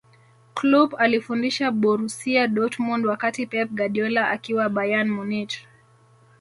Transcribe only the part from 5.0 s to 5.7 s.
munich